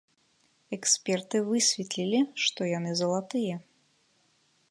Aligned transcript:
Эксперты 0.77 1.41
высветлілі, 1.49 2.19
што 2.45 2.61
яны 2.71 2.91
залатыя. 3.01 3.55